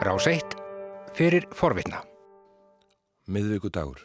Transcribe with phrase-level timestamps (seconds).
[0.00, 0.40] Rás 1
[1.12, 1.98] fyrir forvitna.
[3.28, 3.98] Miðvíkudagur.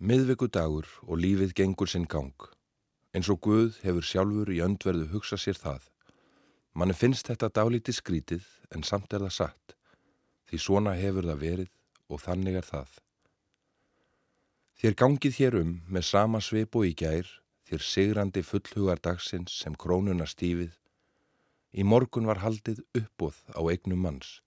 [0.00, 2.46] Miðvíkudagur og lífið gengur sinn gang.
[3.12, 5.82] Eins og Guð hefur sjálfur í öndverðu hugsa sér það.
[6.72, 9.76] Manni finnst þetta dálítið skrítið en samt er það satt.
[10.48, 11.70] Því svona hefur það verið
[12.08, 12.96] og þannig er það.
[14.80, 17.28] Þér gangið hér um með sama svip og í gær,
[17.68, 20.72] þér sigrandi fullhugar dagsins sem krónuna stífið.
[21.76, 24.38] Í morgun var haldið uppbóð á eignum manns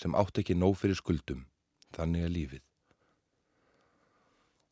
[0.00, 1.44] sem átt ekki nóg fyrir skuldum,
[1.92, 2.64] þannig er lífið.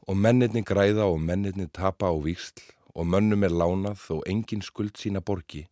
[0.08, 2.62] Og mennirni græða og mennirni tapa á víksl
[2.96, 5.66] og mönnum er lánað þó engin skuld sína borgi,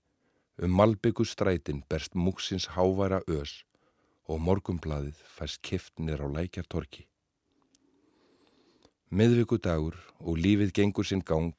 [0.61, 3.63] um malbyggu strætin berst múksins háværa ös
[4.29, 7.07] og morgumblaðið fæst kiftnir á lækjartorki.
[9.09, 11.55] Miðvíkudagur og lífið gengur sinn gang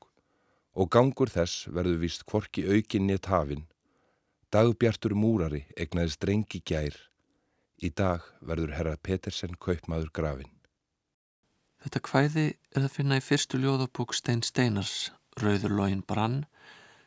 [0.77, 3.65] og gangur þess verður vist kvorki aukinni tafinn.
[4.53, 6.95] Dagbjartur múrari egnaði strengi gær
[7.77, 10.49] Í dag verður herra Petersen kaupmaður grafin.
[11.83, 16.39] Þetta kvæði er að finna í fyrstu ljóðabók Stein Steinars, Rauður lógin Brann,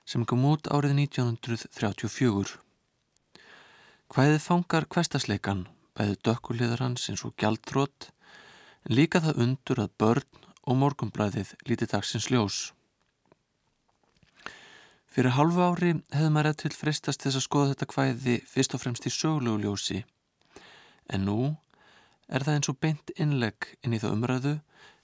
[0.07, 2.61] sem kom út árið 1934.
[4.11, 5.65] Kvæðið fangar kvestasleikan,
[5.99, 8.12] bæði dökkuliðar hans eins og gjaldtrótt,
[8.87, 12.61] en líka það undur að börn og morgumblæðið líti dagsins ljós.
[15.11, 19.11] Fyrir halvu ári hefði maður eftir fristast þess að skoða þetta kvæði fyrst og fremst
[19.11, 20.05] í sögulegu ljósi
[21.11, 21.41] En nú
[22.30, 24.53] er það eins og beint innlegg inn í það umræðu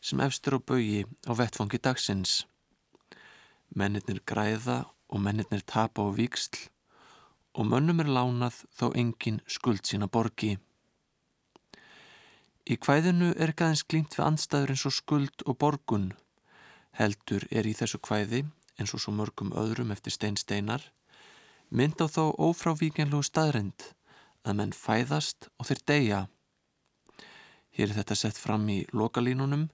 [0.07, 2.45] sem efstur á baui á vettfangi dagsins.
[3.75, 6.69] Mennirnir græða og mennirnir tapa á víksl
[7.57, 10.57] og mönnum er lánað þó engin skuld sína borgi.
[12.67, 16.09] Í kvæðinu er ekki aðeins glýmt við andstæður eins og skuld og borgun.
[16.99, 18.45] Heldur er í þessu kvæði,
[18.79, 20.83] eins og svo mörgum öðrum eftir stein steinar,
[21.71, 23.96] mynd á þó ófrávíkjanlegu staðrind
[24.47, 26.21] að menn fæðast og þeir deyja.
[27.77, 29.69] Hér er þetta sett fram í lokalínunum,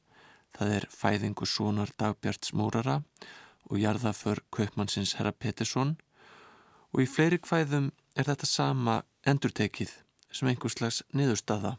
[0.57, 3.03] það er fæðingu sónar Dagbjart Smórara
[3.71, 5.97] og jarðaför Kaupmannsins Herra Pettersson
[6.93, 8.97] og í fleiri kvæðum er þetta sama
[9.29, 9.95] endurtekið
[10.33, 11.77] sem einhvers slags niðurstaða.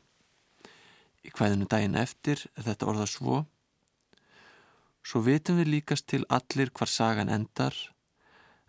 [1.24, 3.44] Í kvæðinu daginn eftir er þetta orða svo
[5.04, 7.76] Svo vitum við líkast til allir hvar sagan endar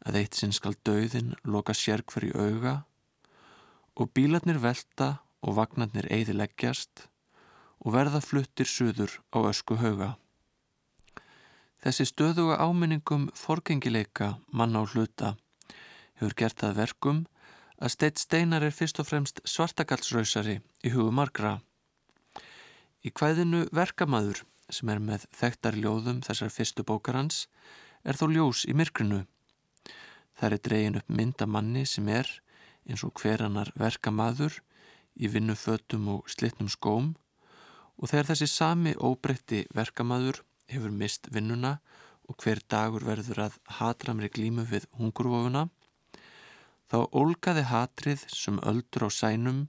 [0.05, 2.75] að eitt sinn skal döðin loka sér hverju auga
[3.95, 7.07] og bílarnir velta og vagnarnir eiðileggjast
[7.85, 10.15] og verða fluttir suður á ösku hauga.
[11.85, 15.35] Þessi stöðuga áminningum forgengileika manna á hluta
[16.17, 17.21] hefur gert það verkum
[17.77, 21.59] að Steitt Steinar er fyrst og fremst svartagalsrausari í hugum margra.
[23.05, 27.45] Í hvæðinu Verkamaður sem er með þekktar ljóðum þessar fyrstu bókarhans
[28.05, 29.25] er þó ljós í myrkrinu.
[30.41, 32.31] Það er dregin upp myndamanni sem er
[32.89, 34.61] eins og hverjanar verka maður
[35.15, 37.13] í vinnufötum og slittnum skóm
[37.97, 41.79] og þegar þessi sami óbreytti verkamaður hefur mist vinnuna
[42.29, 45.69] og hver dagur verður að hatramri glímu við hungurvofuna
[46.91, 49.65] þá ólgaði hatrið sem öldur á sænum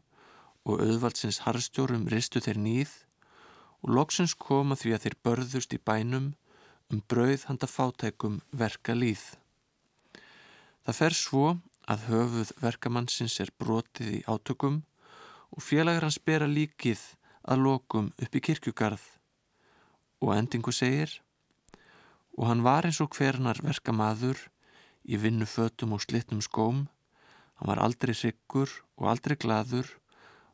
[0.66, 2.94] og auðvaldsins harstjórum ristu þeir nýð
[3.86, 6.32] og loksins koma því að þeir börðust í bænum
[6.94, 9.24] um brauð handa fátækum verka líð.
[10.86, 11.46] Það fer svo
[11.92, 14.82] að höfuð verkamannsins er brotið í átökum
[15.52, 17.04] og félagar hans bera líkið
[17.46, 19.06] að lokum upp í kirkjugarð.
[20.24, 21.20] Og endingu segir
[22.36, 24.42] og hann var eins og hvernar verkamaður
[25.06, 26.86] í vinnu fötum og slittnum skóm.
[27.56, 29.88] Hann var aldrei sykkur og aldrei gladur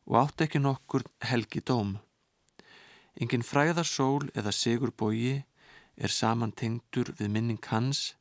[0.06, 1.96] og átti ekki nokkur helgi dóm
[3.20, 5.42] engin fræðarsól eða sigur bógi
[5.96, 8.14] er saman tengdur við minning hans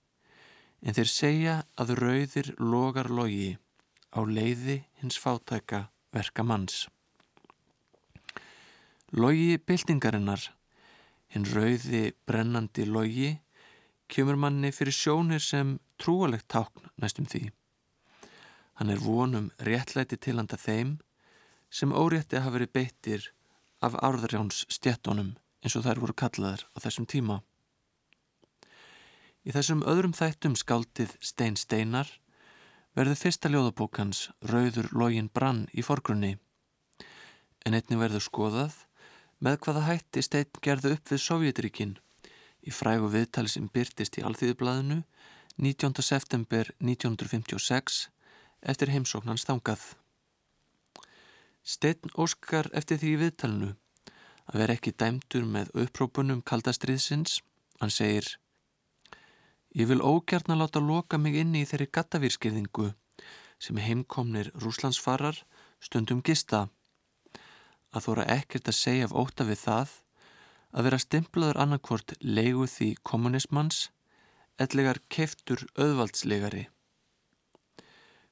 [0.81, 3.57] en þeir segja að rauðir logar logi
[4.11, 6.87] á leiði hins fátæka verka manns.
[9.11, 10.43] Logi byltingarinnar,
[11.31, 13.31] hinn rauði brennandi logi,
[14.11, 17.49] kemur manni fyrir sjónir sem trúalegt tákn næstum því.
[18.79, 20.97] Hann er vonum réttlæti tilanda þeim
[21.69, 23.29] sem órétti hafa verið beittir
[23.81, 27.41] af árðarjáns stjettónum eins og þær voru kallaðar á þessum tíma.
[29.41, 32.09] Í þessum öðrum þættum skáldið Stein Steinar
[32.97, 36.35] verður fyrsta ljóðabókans Rauður login brann í forgrunni.
[37.65, 38.75] En einni verður skoðað
[39.41, 41.95] með hvaða hætti Stein gerðu upp við Sovjetríkin
[42.61, 44.99] í frægu viðtali sem byrtist í Alþýðublaðinu
[45.57, 46.05] 19.
[46.05, 48.03] september 1956
[48.61, 49.81] eftir heimsóknans þangað.
[51.65, 53.73] Stein óskar eftir því viðtalinu
[54.51, 57.39] að vera ekki dæmdur með upprópunum kaldastriðsins.
[57.81, 58.35] Hann segir
[59.71, 62.89] Ég vil ógjarn að láta loka mig inni í þeirri gattavýrskirðingu
[63.61, 65.37] sem heimkomnir rúslandsfarar
[65.79, 66.65] stundum gista.
[67.95, 69.93] Að þóra ekkert að segja af óta við það
[70.71, 73.85] að vera stimplaður annarkvort leigu því kommunismans
[74.59, 76.65] ellegar keftur auðvaldslegari.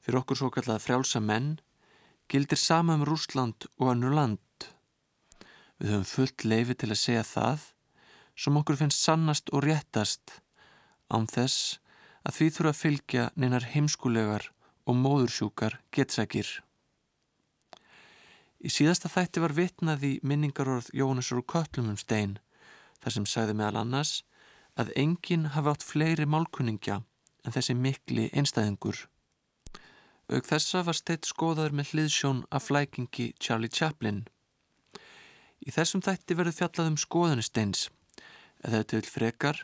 [0.03, 1.55] Fyrir okkur svo kallað frjálsa menn
[2.31, 4.67] gildir sama um Rúsland og annur land.
[5.79, 7.65] Við höfum fullt leifi til að segja það
[8.35, 10.41] sem okkur finnst sannast og réttast
[11.09, 11.79] án þess
[12.27, 14.49] að því þurfa að fylgja neinar heimskulegar
[14.89, 16.49] og móðursjúkar getsækir.
[18.59, 22.39] Í síðasta þætti var vitnað í minningarorð Jónasur Köllum um stein
[22.99, 24.17] þar sem sagði meðal annars
[24.79, 26.99] að enginn hafi átt fleiri málkunningja
[27.45, 29.05] en þessi mikli einstæðingur.
[30.29, 34.27] Aug þessa var steitt skoðaður með hliðsjón af flækingi Charlie Chaplin.
[35.65, 37.87] Í þessum þætti verður fjallað um skoðunisteins
[38.67, 39.63] eða til frekar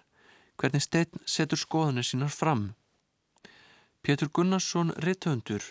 [0.60, 2.74] hvernig stein setur skoðanir sínar fram.
[4.06, 5.64] Pétur Gunnarsson Ritthöndur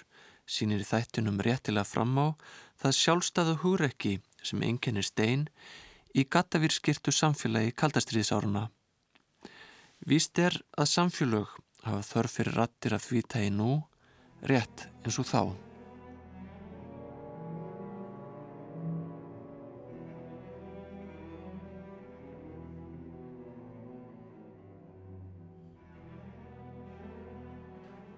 [0.47, 2.27] sínir í þættinum réttilega fram á
[2.83, 4.15] það sjálfstæðu húrekki
[4.45, 5.47] sem enginnir stein
[6.15, 8.69] í gattavýrskirtu samfélagi kaldastriðsáruna.
[10.05, 11.55] Víst er að samfélög
[11.85, 13.71] hafa þörf fyrir rattir að því tægi nú
[14.45, 15.74] rétt eins og þá.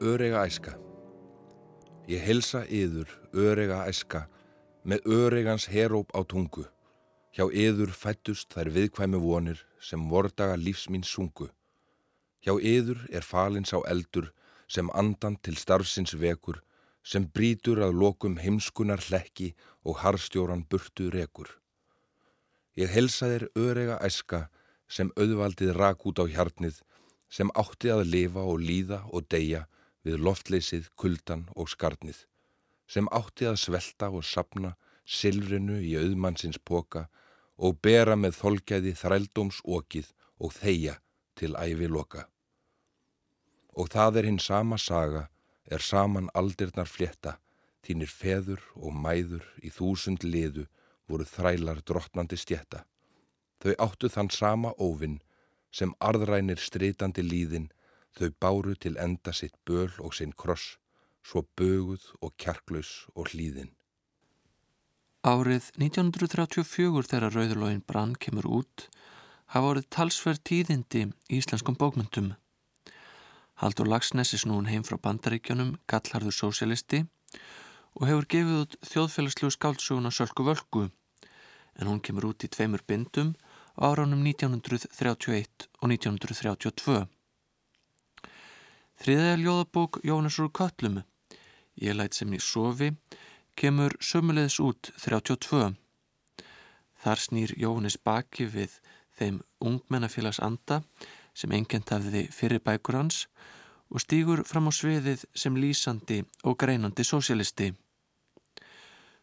[0.00, 0.74] Örega æska
[2.06, 4.26] Ég helsa yður, örega æska,
[4.84, 6.66] með öregans heróp á tungu.
[7.32, 11.48] Hjá yður fættust þær viðkvæmi vonir sem vordaga lífs mín sungu.
[12.44, 14.28] Hjá yður er falins á eldur
[14.68, 16.60] sem andan til starfsins vekur,
[17.02, 21.48] sem brítur að lokum heimskunar hlekki og harstjóran burtu rekur.
[22.76, 24.50] Ég helsa þér örega æska
[24.88, 26.82] sem auðvaldið rak út á hjarnið,
[27.32, 29.64] sem átti að lifa og líða og deyja,
[30.06, 32.22] við loftleysið, kuldan og skarnið,
[32.86, 34.76] sem átti að svelta og sapna
[35.06, 37.06] silfrinu í auðmannsins poka
[37.56, 40.98] og bera með þolgæði þrældóms okið og þeia
[41.38, 42.26] til æfi loka.
[43.76, 45.26] Og það er hinn sama saga,
[45.66, 47.36] er saman aldirnar flétta,
[47.84, 50.66] þínir feður og mæður í þúsund liðu
[51.08, 52.84] voru þrælar drottnandi stjetta.
[53.62, 55.20] Þau áttu þann sama óvinn
[55.72, 57.70] sem arðrænir streytandi líðin
[58.16, 60.78] Þau báru til enda sitt böl og sinn kross,
[61.20, 63.74] svo böguð og kjarklaus og hlýðin.
[65.26, 68.86] Árið 1934 þegar Rauðurlógin Brann kemur út
[69.52, 72.34] hafa orðið talsverð tíðindi í íslenskum bókmyndum.
[73.60, 77.02] Haldur Lagsnesi snúin heim frá bandaríkjónum, gallharður sósialisti
[77.96, 80.86] og hefur gefið út þjóðfélagslegu skáldsuguna Sölku Völku
[81.76, 83.34] en hún kemur út í tveimur bindum
[83.76, 87.15] á áránum 1931 og 1932.
[88.96, 91.02] Þriðja ljóðabók Jónasur Köllum,
[91.76, 92.94] Ég læt sem ég sofi,
[93.54, 95.74] kemur sömulegis út 32.
[97.04, 98.78] Þar snýr Jónis baki við
[99.18, 100.80] þeim ungmennafélags anda
[101.36, 103.26] sem engjent hafði fyrir bækur hans
[103.92, 107.74] og stýgur fram á sviðið sem lýsandi og greinandi sósialisti.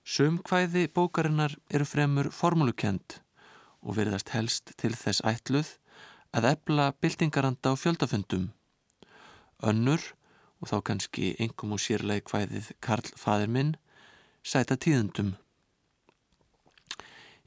[0.05, 3.17] Sumkvæði bókarinnar eru fremur formúlukend
[3.81, 5.79] og verðast helst til þess ætluð
[6.37, 8.51] að ebla byltingaranda á fjöldafundum.
[9.63, 10.01] Önnur,
[10.61, 13.73] og þá kannski engum og sérlega hvæðið Karl fadir minn,
[14.43, 15.33] sæta tíðundum.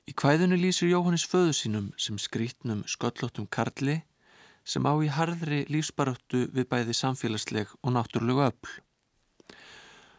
[0.06, 4.02] Í hvæðinu lýsir Jóhannes föðu sínum sem skrítnum sköllóttum Karli
[4.66, 8.70] sem á í harðri lífsbaróttu við bæði samfélagsleg og náttúrulegu öll.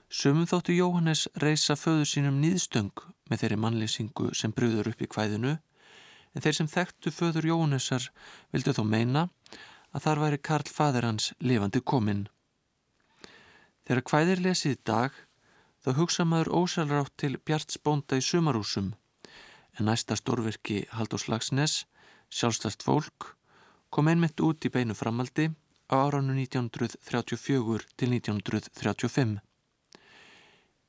[0.10, 2.92] Sumum þóttu Jóhannes reysa föðu sínum nýðstöng
[3.30, 5.56] með þeirri mannlýsingu sem brúður upp í hvæðinu
[6.36, 8.10] en þeir sem þekktu föður Jóhannesar
[8.56, 9.27] vildu þó meina
[9.98, 12.27] að þar væri Karl fadir hans lifandi kominn.
[13.89, 15.16] Þegar hvæðir lesið í dag
[15.82, 18.92] þá hugsa maður ósælrátt til Bjart Spónda í sumarúsum
[19.77, 21.86] en næsta stórverki Haldur Slagsnes,
[22.30, 23.34] sjálfstæst fólk,
[23.89, 25.50] kom einmitt út í beinu framaldi
[25.89, 29.38] á áránu 1934 til 1935.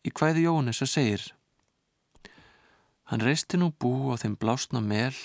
[0.04, 1.30] Í hvæði Jónessa segir
[3.08, 5.16] Hann reisti nú bú á þeim blásna mel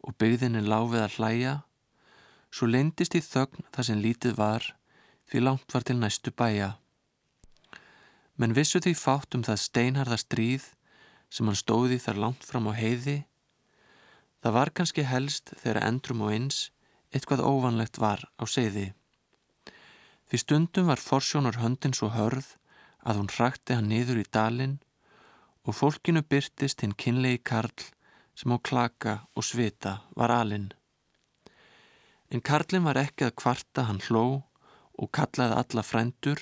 [0.00, 1.56] og byggðinni láfið að hlæja
[2.50, 4.66] Svo leindist í þögn það sem lítið var
[5.30, 6.70] því langt var til næstu bæja.
[8.40, 10.70] Menn vissu því fátt um það steinharða stríð
[11.30, 13.18] sem hann stóði þar langt fram á heiði.
[14.42, 16.60] Það var kannski helst þegar endrum og eins
[17.14, 18.90] eitthvað óvanlegt var á seiði.
[20.30, 22.54] Því stundum var forsjónar höndin svo hörð
[23.06, 24.78] að hún hrakti hann niður í dalin
[25.66, 27.86] og fólkinu byrtist hinn kynlegi karl
[28.34, 30.70] sem á klaka og svita var alinn.
[32.30, 34.24] En Karlin var ekki að kvarta hann hló
[34.94, 36.40] og kallaði alla frændur.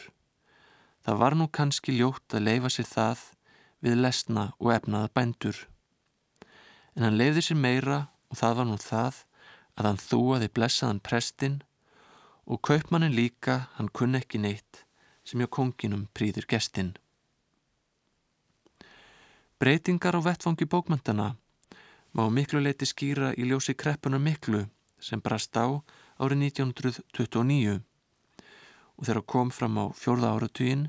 [1.05, 3.23] Það var nú kannski ljótt að leifa sér það
[3.85, 5.63] við lesna og efnaða bændur.
[6.93, 9.25] En hann leiði sér meira og það var nú það
[9.79, 11.59] að hann þúaði blessaðan prestinn
[12.45, 14.85] og kaupmannin líka hann kunni ekki neitt
[15.25, 16.97] sem hjá konginum prýðir gestinn.
[19.59, 21.35] Breytingar á vettfangi bókmyndana
[22.13, 24.67] má miklu leiti skýra í ljósi kreppunar miklu
[25.01, 25.83] sem brast á
[26.19, 27.81] árið 1929
[28.99, 30.89] og þegar kom fram á fjórða áratugin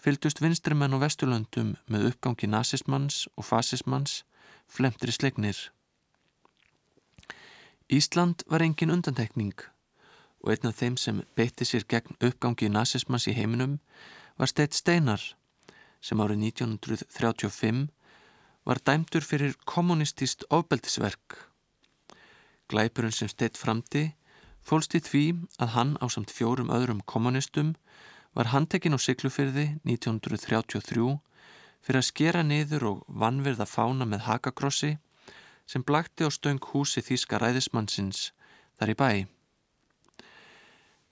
[0.00, 4.22] fylgdust vinstrimenn og vesturlöndum með uppgangi nazismans og fasismans
[4.68, 5.56] flemtri slegnir.
[7.92, 9.54] Ísland var engin undantekning
[10.44, 13.78] og einn af þeim sem beitti sér gegn uppgangi nazismans í heiminum
[14.40, 15.22] var Steit Steinar
[16.04, 17.86] sem árið 1935
[18.64, 21.36] var dæmdur fyrir kommunistist ofbeldisverk.
[22.72, 24.04] Glæpurinn sem Steit framti
[24.64, 25.24] fólst í því
[25.60, 27.74] að hann á samt fjórum öðrum kommunistum
[28.34, 31.18] var handtekinn á Siglufyrði 1933
[31.84, 34.94] fyrir að skera niður og vannverða fána með hakakrossi
[35.68, 38.30] sem blakti á stöng húsi Þíska ræðismannsins
[38.80, 39.10] þar í bæ.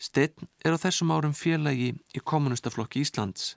[0.02, 3.54] Steinn er á þessum árum félagi í kommunistaflokki Íslands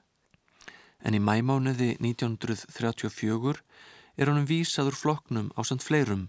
[1.05, 3.55] en í mæmánuði 1934
[4.15, 6.27] er honum vísaður flokknum á samt fleirum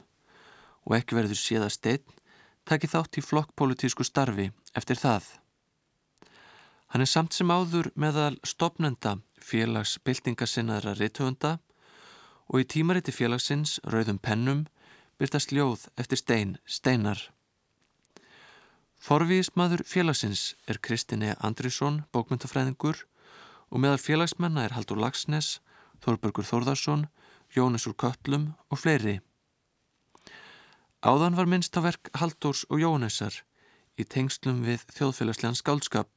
[0.87, 2.17] og ekki verður séða Steinn
[2.67, 5.27] taki þátt í flokkpolítísku starfi eftir það.
[6.95, 11.59] Hann er samt sem áður meðal stopnenda félags byltingasinnaðra rithöfunda
[12.47, 14.65] og í tímariti félagsins Rauðum pennum
[15.19, 17.19] byrtast ljóð eftir stein, steinar.
[19.03, 23.05] Forvísmaður félagsins er Kristinni Andrisson, bókmyndafræðingur
[23.71, 25.61] og meðal félagsmenna er Haldur Lagsnes,
[26.03, 27.07] Þorbergur Þórðarsson,
[27.55, 29.21] Jónesur Köllum og fleiri.
[31.07, 33.37] Áðan var minnst á verk Haldurs og Jónesar
[33.95, 36.11] í tengslum við þjóðfélagslegan skálskap.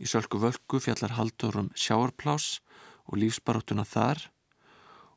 [0.00, 2.62] Í sölku völku fjallar Haldur um sjáarplás
[3.04, 4.24] og lífsbaróttuna þar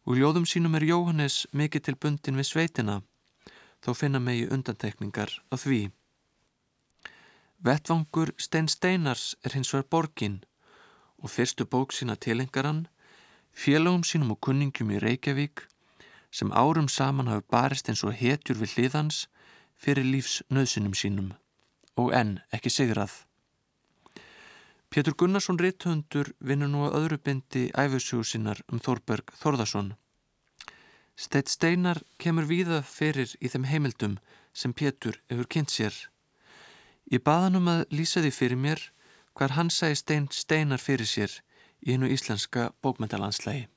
[0.03, 2.97] og ljóðum sínum er Jóhannes mikið til bundin við sveitina
[3.79, 5.81] þó finna megi undantekningar á því.
[7.63, 10.41] Vettvangur Stein Steinars er hins vegar borgin
[11.23, 12.89] og fyrstu bók sína tilengaran
[13.55, 15.70] félagum sínum og kunningum í Reykjavík
[16.31, 19.25] sem árum saman hafi barist eins og hetjur við hliðans
[19.75, 21.33] fyrir lífs nöðsunum sínum
[21.99, 23.11] og enn ekki sigrað.
[24.91, 29.93] Pétur Gunnarsson Ritthundur vinnur nú að öðru bindi æfusjóðu sinnar um Þorberg Þorðarsson.
[31.15, 34.17] Steitt Steinar kemur víða fyrir í þeim heimildum
[34.53, 35.95] sem Pétur hefur kynnt sér.
[37.11, 38.83] Ég baða hann um að lýsa því fyrir mér
[39.35, 41.37] hvar hann sæði Stein Steinar fyrir sér
[41.79, 43.67] í hennu íslenska bókmyndalanslægi.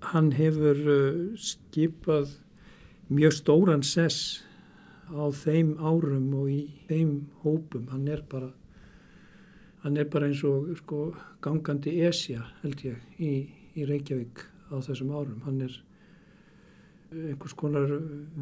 [0.00, 0.76] Hann hefur
[1.40, 2.36] skipað
[3.08, 4.42] mjög stóran sess
[5.08, 7.88] á þeim árum og í þeim hópum.
[7.90, 8.52] Hann er bara
[9.86, 11.12] hann er bara eins og sko,
[11.44, 13.32] gangandi esja held ég í,
[13.78, 14.40] í Reykjavík
[14.74, 15.76] á þessum árum hann er
[17.14, 17.92] einhvers konar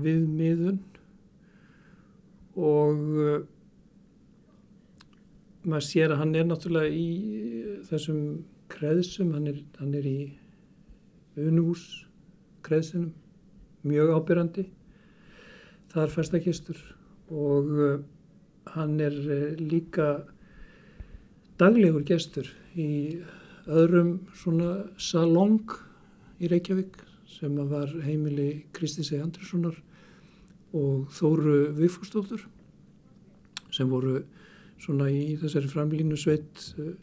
[0.00, 0.78] viðmiðun
[2.56, 3.42] og uh,
[5.68, 8.22] maður sér að hann er náttúrulega í þessum
[8.72, 10.18] kreðsum hann er, hann er í
[11.40, 12.04] unuhús
[12.64, 13.12] kreðsunum
[13.84, 14.64] mjög ábyrrandi
[15.92, 16.78] þar festakistur
[17.30, 17.96] og uh,
[18.74, 20.24] hann er uh, líka
[21.60, 23.20] daglegur gestur í
[23.70, 25.70] öðrum svona salong
[26.42, 26.96] í Reykjavík
[27.30, 29.76] sem var heimili Kristi Seg Andrissonar
[30.74, 32.42] og Þóru Viðfúrstóttur
[33.74, 34.20] sem voru
[34.82, 36.94] svona í þessari framlínu sveit uh,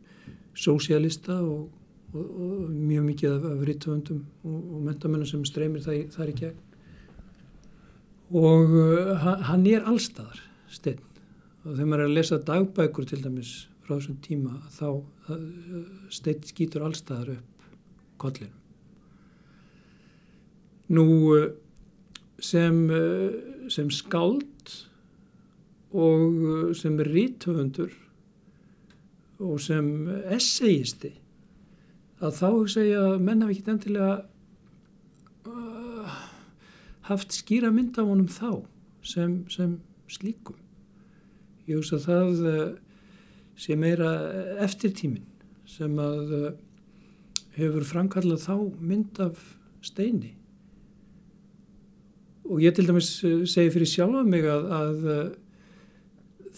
[0.57, 1.69] sósialista og,
[2.13, 6.37] og, og mjög mikið af, af rítvöndum og, og mentamennum sem streymir það, þar í
[6.41, 6.59] gegn
[8.31, 10.39] og uh, hann er allstaðar
[10.71, 11.01] stein
[11.61, 14.87] og þegar maður er að lesa dagbækur til dæmis frá þessum tíma þá
[16.11, 17.51] steitt skýtur allstaðar upp
[18.21, 18.57] kollinum.
[20.91, 21.05] Nú
[22.41, 22.79] sem,
[23.71, 24.73] sem skáld
[25.91, 27.93] og sem rítöfundur
[29.41, 29.87] og sem
[30.35, 31.13] essayisti
[32.21, 34.13] að þá segja að menn hafi ekki endilega
[35.49, 36.17] uh,
[37.09, 38.61] haft skýra mynd af honum þá
[39.01, 39.79] sem, sem
[40.11, 40.57] slíkum.
[41.67, 42.67] Ég hugsa að það uh,
[43.57, 44.11] sé meira
[44.63, 45.25] eftirtímin
[45.69, 46.51] sem að uh,
[47.57, 49.41] hefur framkallað þá mynd af
[49.81, 50.35] steini
[52.51, 55.19] og ég til dæmis segi fyrir sjálfa mig að, að uh,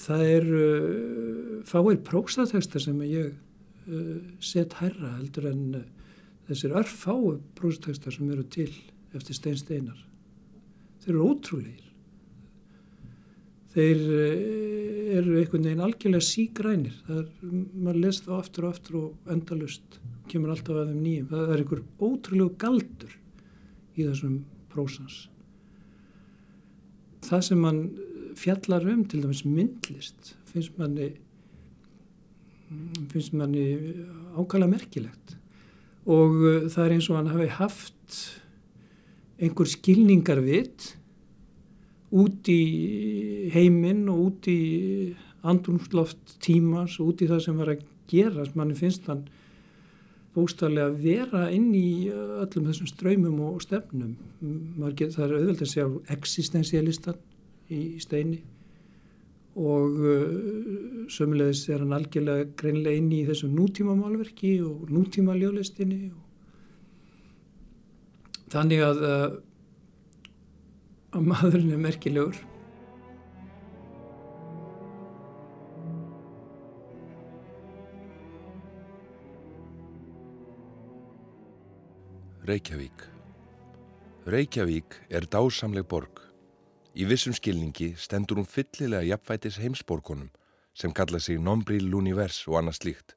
[0.03, 3.33] það er uh, fáir próstateksta sem ég
[4.43, 5.63] set herra heldur en
[6.47, 8.71] þessir örfáu próstateksta sem eru til
[9.13, 9.99] eftir stein steinar
[11.03, 11.83] þeir eru ótrúleir
[13.73, 14.01] þeir
[15.17, 19.99] eru einhvern veginn algjörlega sígrænir er, maður les það aftur og aftur og endalust
[20.31, 21.27] kemur alltaf að þeim nýjum.
[21.31, 23.15] Það er einhver ótrúlegu galdur
[23.93, 24.39] í þessum
[24.73, 25.19] prósans.
[27.23, 27.83] Það sem mann
[28.39, 31.13] fjallar um til dæmis myndlist finnst manni
[33.11, 33.65] finnst manni
[34.37, 35.37] ákala merkilegt.
[36.09, 38.19] Og uh, það er eins og hann hafi haft
[39.43, 40.93] einhver skilningarvit
[42.13, 44.59] út í heiminn og út í
[45.43, 49.25] andrumsloft tímas og út í það sem var að gera manni finnst hann
[50.33, 54.15] bóstarlega að vera inn í öllum þessum ströymum og stefnum.
[54.97, 57.19] Get, það er auðvitað að sjá existensialistan
[57.73, 58.41] í steini
[59.53, 66.07] og uh, sömulegis er hann algjörlega greinlega inn í þessu nútíma málverki og nútíma ljóðlistinni
[68.53, 69.27] þannig að uh,
[71.13, 72.37] að maðurinn er merkilegur.
[82.43, 83.05] Reykjavík.
[84.27, 86.32] Reykjavík er dásamleg borg
[86.93, 90.27] Í vissum skilningi stendur hún fyllilega jafnfætis heimsborgunum
[90.77, 93.15] sem kalla sig Nombril L'Univers og annað slíkt.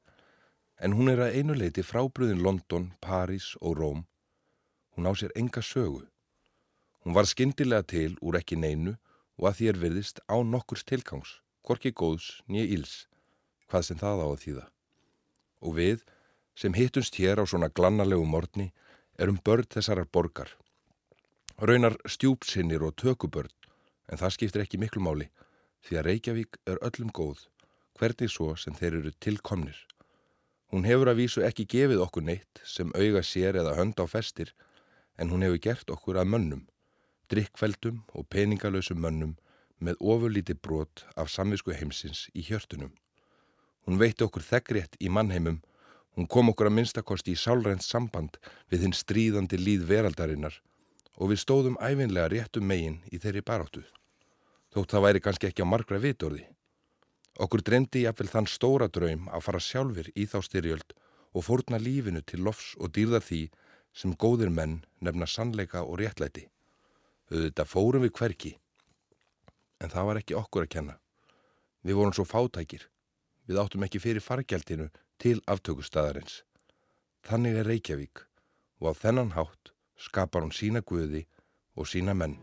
[0.81, 3.99] En hún er að einu leiti frábröðin London, París og Róm.
[4.95, 6.07] Hún á sér enga sögu.
[7.05, 8.95] Hún var skindilega til úr ekki neinu
[9.37, 13.05] og að því er virðist á nokkurs tilgangs, korki góðs nýja íls,
[13.69, 14.65] hvað sem það á að þýða.
[15.61, 15.99] Og við,
[16.57, 18.71] sem hittumst hér á svona glannalegu morgni,
[19.21, 20.49] erum börn þessarar borgar.
[21.61, 23.53] Raunar stjúpsinnir og tökubörn
[24.07, 25.27] en það skiptir ekki miklu máli
[25.87, 27.45] því að Reykjavík er öllum góð,
[27.97, 29.77] hvernig svo sem þeir eru tilkomnir.
[30.71, 34.51] Hún hefur að vísu ekki gefið okkur neitt sem auga sér eða hönd á festir
[35.17, 36.65] en hún hefur gert okkur að mönnum,
[37.31, 39.37] drikkveldum og peningalösum mönnum
[39.79, 42.91] með ofurlíti brot af samvisku heimsins í hjörtunum.
[43.87, 45.61] Hún veitti okkur þeggrétt í mannheimum,
[46.17, 50.59] hún kom okkur að minnstakosti í sálrænt samband við hinn stríðandi líð veraldarinnar
[51.15, 53.96] og við stóðum æfinlega réttum megin í þeirri baráttuð
[54.77, 56.43] þótt það væri kannski ekki á margra vitorði.
[57.41, 60.93] Okkur dreymdi jáfnvel þann stóra draum að fara sjálfur í þá styrjöld
[61.33, 63.41] og fórna lífinu til lofs og dýrða því
[63.97, 66.45] sem góðir menn nefna sannleika og réttlæti.
[67.29, 68.51] Þetta fórum við hverki,
[69.81, 70.97] en það var ekki okkur að kenna.
[71.85, 72.87] Við vorum svo fátækir,
[73.49, 74.89] við áttum ekki fyrir fargjaldinu
[75.21, 76.43] til aftökustæðarins.
[77.25, 78.23] Þannig er Reykjavík
[78.79, 81.25] og á þennan hátt skapar hún sína guði
[81.75, 82.37] og sína menn.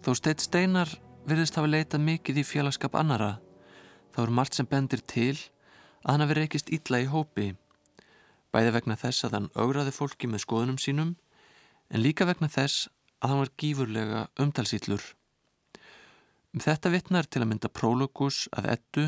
[0.00, 0.88] Þó Steit Steinar
[1.28, 3.34] virðist hafa leitað mikið í félagskap annara,
[4.16, 5.34] þá er margt sem bendir til
[6.00, 7.50] að hann hafi reykist illa í hópi,
[8.48, 11.10] bæði vegna þess að hann augraði fólki með skoðunum sínum,
[11.92, 12.88] en líka vegna þess
[13.20, 15.04] að hann var gífurlega umtalsýllur.
[16.56, 19.06] Um þetta vittnar til að mynda prólogus að ettu,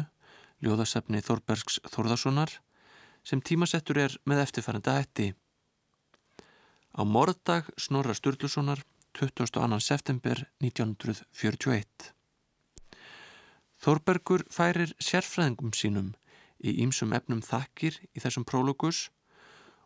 [0.61, 2.59] ljóðasafni Þorbergs Þórðarssonar,
[3.24, 5.33] sem tímasettur er með eftirfæranda hætti.
[6.92, 9.81] Á morðdag Snorra Sturlusonar 22.
[9.81, 12.12] september 1941.
[13.83, 16.12] Þórbergur færir sérfræðingum sínum
[16.64, 19.11] í ýmsum efnum þakkir í þessum prólogus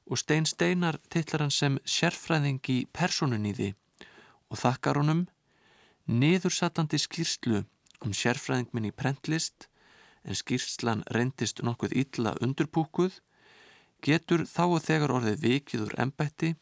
[0.07, 3.73] og Stein Steinar tillar hann sem sérfræðing í personunýði
[4.53, 5.25] og þakkar honum
[6.07, 7.65] niðursatandi skýrslu
[8.07, 9.67] um sérfræðingminn í prentlist
[10.23, 13.19] en skýrslan reyndist nokkuð illa undurbúkuð
[14.07, 16.55] getur þá og þegar orðið vikið úr embætti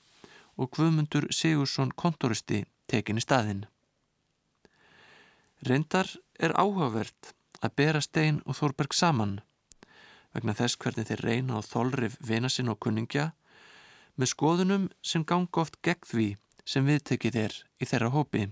[0.57, 3.64] og Guðmundur Sigursson kontoristi tekin í staðinn.
[5.64, 7.33] Reyndar er áhugavert
[7.64, 9.38] að bera Stein og Þorberg saman
[10.35, 13.31] vegna þess hvernig þeir reyna á þólrif vinasinn og kunningja
[14.19, 16.29] með skoðunum sem ganga oft gegn því
[16.67, 18.49] sem viðtekið er í þeirra hópi.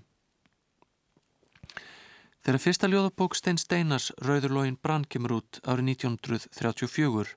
[2.42, 7.36] Þegar fyrsta ljóðabók Stein Steinars Rauðurlógin Brann kemur út árið 1934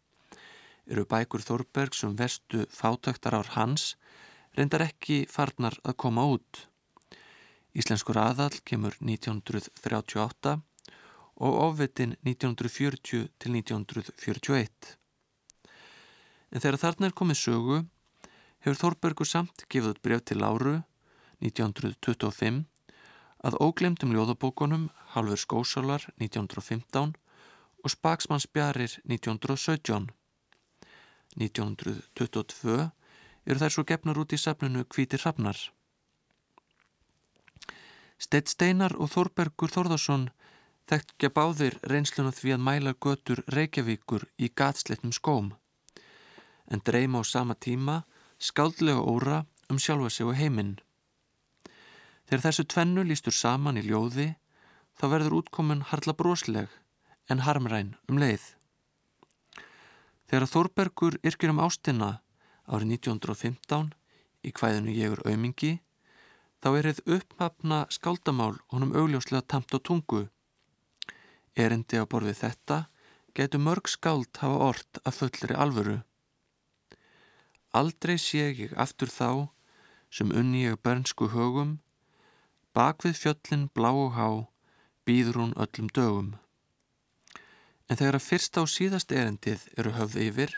[0.86, 3.94] eru bækur Þorbergs um vestu fátöktar ár hans
[4.56, 6.66] reyndar ekki farnar að koma út.
[7.76, 10.56] Íslenskur aðall kemur 1938
[11.44, 14.96] og ofvitin 1940 til 1941.
[16.56, 17.82] En þegar þarna er komið sögu
[18.64, 20.78] hefur Þórbergur samt gefið bref til Láru
[21.44, 22.64] 1925
[23.46, 27.12] að óglemdum ljóðabókunum Halfur skósalar 1915
[27.84, 30.08] og Spaksmannsbjarir 1917.
[31.36, 32.88] 1922
[33.46, 35.58] eru þær svo gefnar út í safnunu Kvíti Hrafnar.
[38.18, 40.30] Steitt Steinar og Þorbergur Þorðarsson
[40.90, 45.54] að báðir reynsluna því að mæla götur Reykjavíkur í gatsleitnum skóm
[46.72, 48.04] en dreyma á sama tíma
[48.40, 50.80] skáldlega óra um sjálfa sig og heiminn.
[52.26, 54.36] Þegar þessu tvennu lístur saman í ljóði
[54.98, 56.70] þá verður útkomin harla brosleg
[57.30, 58.44] en harmræn um leið.
[60.30, 62.20] Þegar Þórbergur yrkir um ástina
[62.66, 63.92] árið 1915
[64.46, 65.74] í hvæðinu Jégur aumingi
[66.64, 70.26] þá er þið upphafna skáldamál honum augljóslega tamt á tungu.
[71.54, 72.78] Erindi á borfið þetta
[73.38, 76.00] getur mörg skáld hafa orrt af fullri alvöru.
[77.76, 79.52] Aldrei sé ég aftur þá
[80.10, 81.78] sem unni ég börnsku högum,
[82.74, 84.28] bak við fjöllin blá og há
[85.06, 86.30] býður hún öllum dögum.
[87.90, 90.56] En þegar að fyrsta og síðast erendið eru höfð yfir,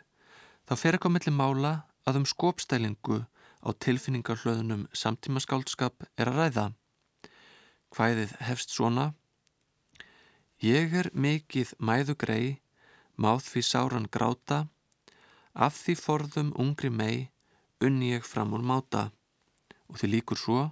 [0.70, 1.74] þá fer ekki á milli mála
[2.08, 3.20] að um skopstælingu
[3.68, 6.66] á tilfinningarhlöðunum samtímaskáldskap er að ræða.
[7.92, 9.12] Hvæðið hefst svona
[10.64, 12.46] Ég er mikið mæðu grei,
[13.14, 14.64] máð því sáran gráta,
[15.54, 17.30] af því forðum ungri mei,
[17.78, 19.12] unni ég fram úr máta.
[19.86, 20.64] Og því líkur svo,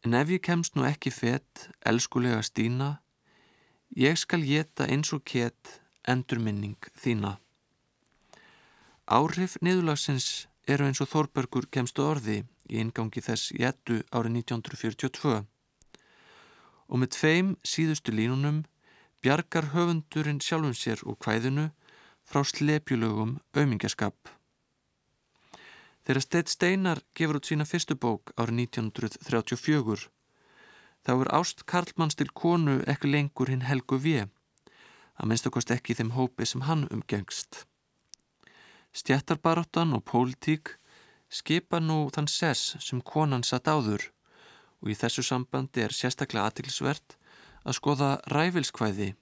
[0.00, 3.02] en ef ég kemst nú ekki fett, elskulega stína,
[3.92, 7.36] ég skal geta eins og kett endurminning þína.
[9.12, 12.38] Áhrif niðurlagsins eru eins og Þórbergur kemstu orði
[12.72, 15.32] í ingangi þess jettu árið 1942
[16.88, 18.62] og með tveim síðustu línunum
[19.20, 21.66] bjargar höfundurinn sjálfum sér og hvæðinu
[22.24, 24.16] frá slepjulögum auðmingjaskap.
[26.08, 30.06] Þegar Steit Steinar gefur út sína fyrstu bók árið 1934
[31.04, 35.98] þá er ást Karlmanns til konu ekki lengur hinn Helgu V að minnst okkast ekki
[36.00, 37.66] þeim hópi sem hann umgengst.
[38.92, 40.74] Stjættarbaráttan og pólitík
[41.32, 44.04] skipa nú þann sess sem konan satt áður.
[44.84, 47.16] Og í þessu sambandi er sérstaklega aðtilsvert
[47.64, 49.14] að skoða ræfilskvæði.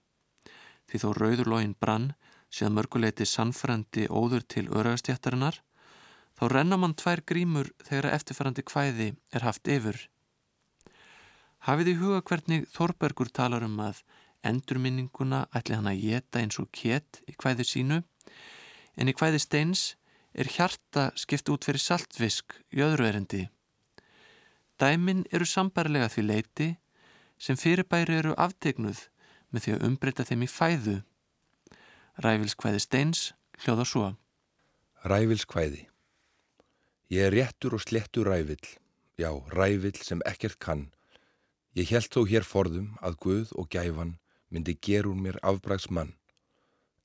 [0.90, 2.12] Því þó rauðurlógin brann
[2.50, 5.60] séð mörguleiti sannfærandi óður til öragastjættarinnar
[6.40, 9.98] þá renna mann tvær grímur þegar eftirfærandi kvæði er haft yfir.
[11.68, 14.00] Hafið í huga hvernig Þorbergur talar um að
[14.48, 17.98] endurminninguna ætli hann að geta eins og kétt í kvæði sínu
[18.96, 19.82] en í kvæði steins
[20.32, 23.44] er hjarta skipt út fyrir saltvisk í öðru erendi.
[24.80, 26.68] Dæmin eru sambarlega því leiti
[27.40, 29.06] sem fyrirbæri eru aftegnuð
[29.50, 30.96] með því að umbreyta þeim í fæðu.
[32.20, 34.10] Rævilskvæði steins hljóða svo.
[35.04, 35.86] Rævilskvæði
[37.10, 38.62] Ég er réttur og slettur rævill,
[39.18, 40.84] já, rævill sem ekkert kann.
[41.74, 44.12] Ég held þó hér forðum að Guð og gæfan
[44.46, 46.14] myndi gerur mér afbrags mann.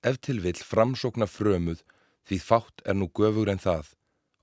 [0.06, 1.82] Ef til vill framsókna frömuð
[2.30, 3.94] því fátt er nú göfur en það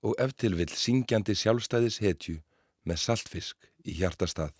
[0.03, 2.40] og ef til vill syngjandi sjálfstæðis hetju
[2.88, 4.55] með saltfisk í hjartastað.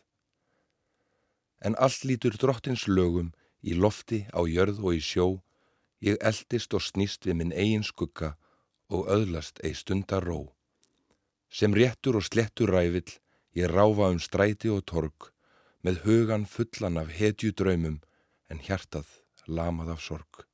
[1.67, 5.43] En allt lítur drottins lögum í lofti á jörð og í sjó,
[6.03, 8.35] ég eldist og snýst við minn eigin skugga
[8.91, 10.51] og öðlast ei stundar ró.
[11.51, 13.11] Sem réttur og slettur rævill,
[13.55, 15.31] ég ráfa um stræti og torg,
[15.83, 18.01] með hugan fullan af hetju draumum
[18.51, 19.07] en hjartað
[19.47, 20.47] lamað af sorg.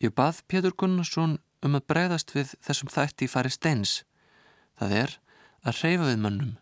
[0.00, 3.98] Ég bað Pétur Gunnarsson um að bregðast við þessum þætti fari steins.
[4.80, 5.10] Það er
[5.60, 6.52] að hreyfa við mannum,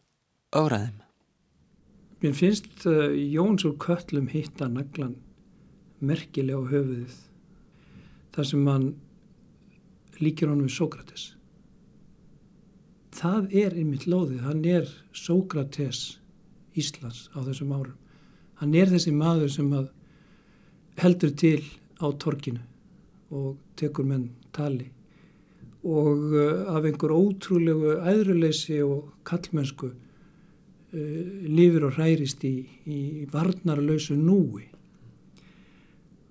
[0.51, 0.96] áraðum.
[2.18, 5.14] Mér finnst uh, Jóns úr köllum hitta naglan
[6.03, 7.14] merkilega á höfuðið
[8.35, 8.88] þar sem hann
[10.18, 11.29] líkir honum Sókrates.
[13.14, 16.18] Það er einmitt lóðið, hann er Sókrates
[16.74, 17.94] Íslands á þessum árum.
[18.59, 19.70] Hann er þessi maður sem
[20.98, 21.62] heldur til
[22.03, 22.66] á torkinu
[23.35, 24.88] og tekur menn tali.
[25.85, 33.01] Og uh, af einhver ótrúlegu æðruleysi og kallmennsku uh, lifir og hærist í, í
[33.33, 34.67] varnarlausu núi.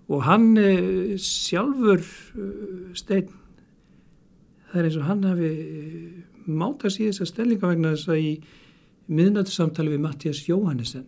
[0.07, 2.03] Og hann uh, sjálfur
[2.97, 3.29] stein
[4.67, 8.31] það er eins og hann hafi uh, mátast í þessa stellinga vegna þess að í
[9.07, 11.05] miðnættusamtali við Mattias Jóhannesen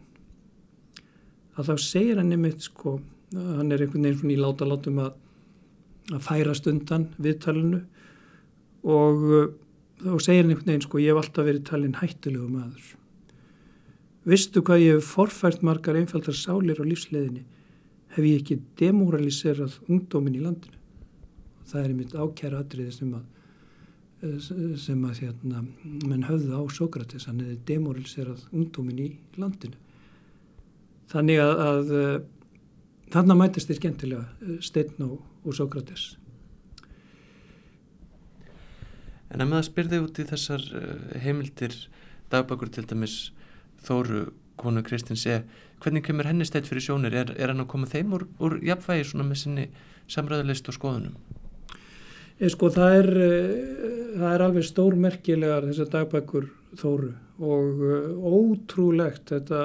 [1.60, 3.00] að þá segir hann nefnitt sko,
[3.36, 5.18] hann er einhvern veginn svona í láta látum að
[6.14, 7.84] að færast undan viðtalinu.
[8.88, 9.24] Og
[10.00, 12.92] þá uh, segir hann einhvern veginn sko ég hef alltaf verið talin hættulegu maður.
[14.30, 17.46] Vistu hvað ég hef forfært margar einfaldar sálir á lífsleðinni
[18.16, 20.80] hef ég ekki demoraliserað ungdómin í landinu?
[21.70, 23.28] Það er einmitt ákjæra atriði sem að
[24.26, 25.64] uh, sem að hérna
[26.08, 27.28] menn höfðu á Sókrates.
[27.30, 29.78] Hann hefði demoraliserað ungdómin í landinu.
[31.10, 31.96] Þannig að, að
[33.14, 36.12] þannig að mætast þér skemmtilega Steinn og, og Sókrates
[39.30, 41.76] En að með að spyrði út í þessar eh, heimildir
[42.34, 43.18] dagbakur til dæmis
[43.86, 45.38] Þóru konu Kristins e,
[45.80, 47.14] hvernig kemur henni steitt fyrir sjónir?
[47.16, 49.68] Er, er hann að koma þeim úr, úr jafnvægi svona með sinni
[50.12, 51.14] samræðalist og skoðunum?
[52.40, 53.54] Ég sko það er, eh,
[54.18, 57.80] það er alveg stórmerkilegar þessar dagbakur Þóru og
[58.30, 59.62] ótrúlegt þetta,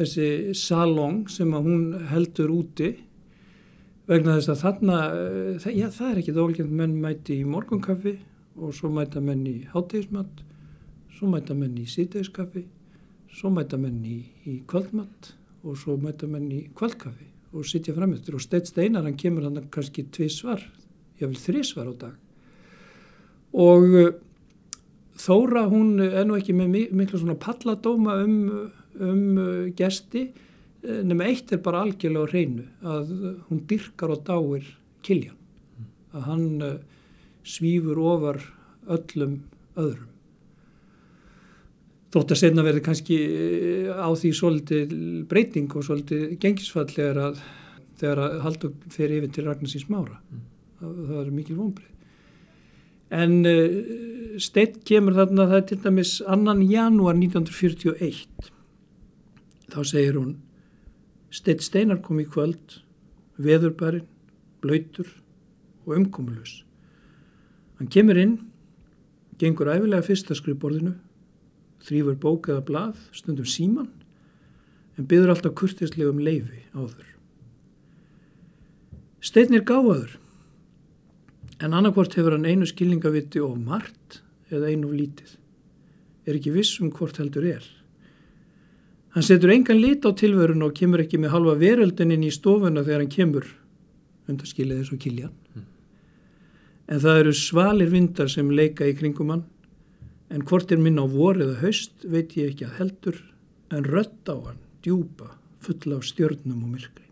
[0.00, 2.90] þessi salong sem að hún heldur úti
[4.10, 8.16] vegna þess að þarna, uh, það, já, það er ekki dólgjent menn mæti í morgunkaffi
[8.60, 10.42] og svo mæta menn í háttegismat,
[11.14, 12.64] svo mæta menn í síðdegiskaffi,
[13.38, 18.38] svo mæta menn í, í kvöldmat og svo mæta menn í kvöldkaffi og sitja framöftur
[18.38, 20.64] og Steit Steinar hann kemur hann kannski tvið svar,
[21.20, 22.18] ég vil þrið svar á dag.
[23.58, 24.10] Og uh,
[25.20, 31.28] Þóra hún er nú ekki með miklu svona palladóma um, um uh, gesti uh, nema
[31.30, 33.12] eitt er bara algjörlega á reynu að
[33.48, 34.66] hún dyrkar og dáir
[35.06, 35.36] kiljan.
[36.14, 36.78] Að hann uh,
[37.46, 38.40] svífur ofar
[38.90, 39.40] öllum
[39.78, 40.08] öðrum.
[42.10, 43.16] Þótt að senna verði kannski
[43.86, 44.94] á því svolítið
[45.30, 47.42] breyting og svolítið gengisfall þegar að,
[48.00, 50.40] þegar að haldu fyrir yfir til Ragnarsins Mára mm.
[50.80, 52.00] það, er mikil vonbreið
[53.10, 58.50] en uh, Steinn kemur þarna það er til dæmis annan janúar 1941
[59.72, 60.36] þá segir hún
[61.30, 62.80] Steinn Steinar kom í kvöld
[63.40, 64.08] veðurbarinn,
[64.60, 65.08] blöytur
[65.86, 66.60] og umkomulus
[67.78, 68.38] hann kemur inn
[69.40, 70.96] gengur æfilega fyrsta skrifborðinu
[71.86, 73.88] þrýfur bók eða blað stundum síman
[74.98, 77.08] en byður alltaf kurtislega um leifi áður
[79.20, 80.16] Steinn er gáðaður
[81.60, 85.34] en annarkvort hefur hann einu skilningaviti of margt eða einu lítið.
[86.24, 87.66] Er ekki viss um hvort heldur er.
[89.14, 92.84] Hann setur engan lit á tilverun og kemur ekki með halva veröldin inn í stofuna
[92.86, 93.48] þegar hann kemur
[94.30, 95.32] undarskilið þessu kiljan.
[95.54, 95.64] Mm.
[96.90, 99.44] En það eru svalir vindar sem leika í kringum hann
[100.30, 103.18] en hvort er minna á vor eða haust veit ég ekki að heldur
[103.74, 107.06] en rött á hann, djúpa, fulla af stjörnum og myrkri.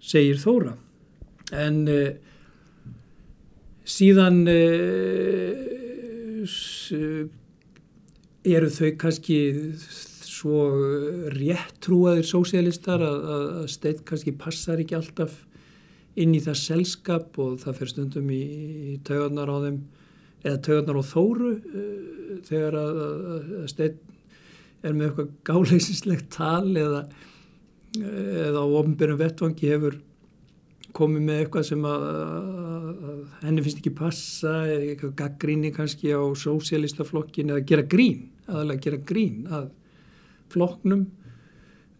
[0.00, 0.74] Segir Þóra
[1.52, 2.16] en uh,
[3.84, 5.52] síðan uh,
[8.46, 9.38] eru þau kannski
[10.30, 10.60] svo
[11.34, 15.34] réttrúaðir sósialistar að, að, að steitt kannski passar ekki alltaf
[16.20, 18.42] inn í það selskap og það fer stundum í,
[18.92, 19.80] í taugarnar á þeim
[20.40, 23.02] eða taugarnar á þóru uh, þegar að,
[23.60, 24.00] að steitt
[24.80, 27.02] er með eitthvað gáleisislegt tal eða,
[28.00, 29.98] eða á ofnbjörnum vettvangi hefur
[31.00, 32.04] komið með eitthvað sem að,
[33.10, 38.84] að henni finnst ekki passa eða eitthvað gaggríni kannski á sósialistaflokkin eða gera grín aðalega
[38.86, 39.70] gera grín að
[40.50, 41.06] flokknum.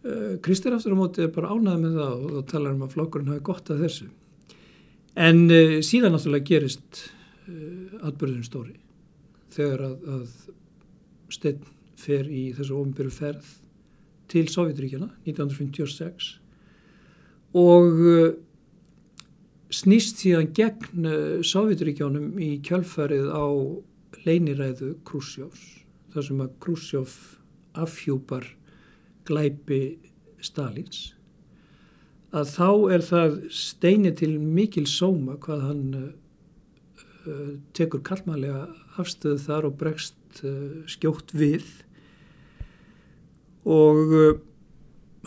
[0.01, 2.95] Uh, Kristur aftur á móti er bara ánæðið með það og þá talar um að
[2.95, 4.07] flokkurinn hafi gott að þessu.
[5.27, 7.03] En uh, síðan náttúrulega gerist
[7.45, 8.77] uh, atbyrðin stóri.
[9.53, 11.67] Þegar að, að Steinn
[12.01, 13.51] fer í þessu ofinbyrju ferð
[14.31, 16.31] til Sovjetríkjana 1956
[17.59, 17.99] og
[19.71, 23.45] snýst síðan gegn eh, Sovjetríkjónum í kjölfarið á
[24.25, 25.61] leiniræðu Krusjós
[26.11, 27.17] þar sem að Krusjóf
[27.79, 28.45] afhjúpar
[29.27, 29.81] glæpi
[30.43, 31.11] Stalins.
[32.31, 38.69] Að þá er það steini til mikil sóma hvað hann uh, tekur kallmælega
[39.01, 41.67] afstöðu þar og bregst uh, skjótt við.
[43.67, 44.39] Og uh,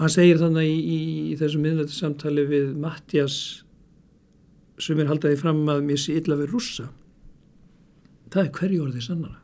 [0.00, 1.00] hann segir þannig í, í,
[1.32, 3.63] í þessum miðnættu samtali við Mattias
[4.82, 6.88] sem er haldaði fram að mér sé illa við rússa.
[8.32, 9.40] Það er hverju orðið sannara.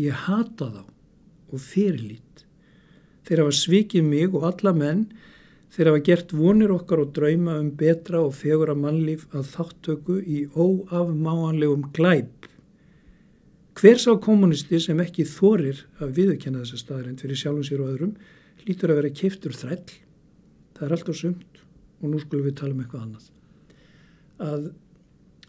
[0.00, 0.82] Ég hata þá
[1.52, 2.44] og fyrirlít.
[3.24, 5.02] Þeir hafa svikið mig og alla menn.
[5.72, 10.44] Þeir hafa gert vonir okkar og drauma um betra og fegura mannlíf að þáttöku í
[10.52, 12.48] óafmáanlegum glæp.
[13.72, 18.16] Hver sá kommunisti sem ekki þorir að viðkenna þessa staðrind fyrir sjálfum sér og öðrum
[18.66, 19.86] lítur að vera keiftur þræll.
[20.76, 21.62] Það er allt á sumt
[22.02, 23.30] og nú skulum við tala um eitthvað annað
[24.42, 24.70] að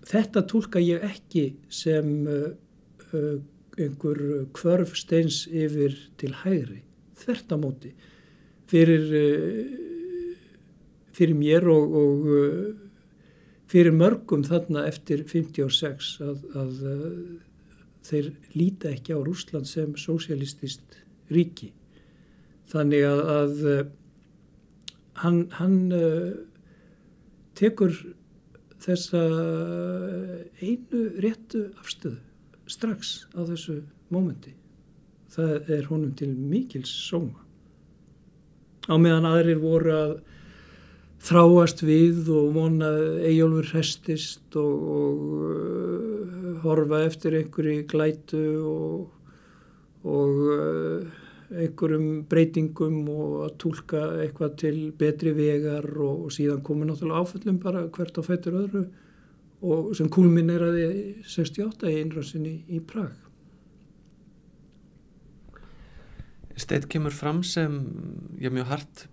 [0.08, 2.50] þetta tólka ég ekki sem uh,
[3.14, 3.36] uh,
[3.80, 4.20] einhver
[4.54, 6.82] kvörf steins yfir til hægri
[7.24, 7.94] þvert á móti.
[8.70, 9.64] Fyrir, uh,
[11.16, 12.74] fyrir mér og, og uh,
[13.72, 16.74] fyrir mörgum þarna eftir 56 að, að
[18.04, 21.00] þeir líta ekki á Rúsland sem sósialistist
[21.34, 21.72] ríki.
[22.70, 23.64] Þannig að, að
[25.24, 25.78] hann, hann
[27.58, 27.96] tekur
[28.84, 29.24] þessa
[30.62, 32.20] einu réttu afstöðu
[32.70, 33.82] strax á þessu
[34.14, 34.54] mómenti.
[35.34, 37.42] Það er honum til mikils sóma.
[38.88, 40.14] Á meðan aðrir voru að
[41.24, 42.90] þráast við og vona
[43.24, 49.06] eigjólfur hestist og, og uh, horfa eftir einhverju glætu og,
[50.04, 51.23] og uh,
[51.54, 57.60] einhverjum breytingum og að tólka eitthvað til betri vegar og, og síðan komur náttúrulega áföllum
[57.64, 58.86] bara hvert á fættur öðru
[59.64, 60.88] og sem kulmineraði
[61.30, 63.14] 68 í innrásinni í Prag.
[66.60, 67.80] Steit kemur fram sem
[68.38, 69.06] ég er mjög hart